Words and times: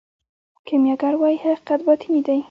کیمیاګر 0.67 1.13
وايي 1.21 1.37
حقیقت 1.43 1.79
باطني 1.87 2.19
دی. 2.27 2.39